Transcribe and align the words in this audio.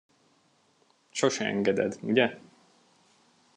Sose 1.19 1.43
engeded, 1.47 1.99
ugye? 2.01 2.27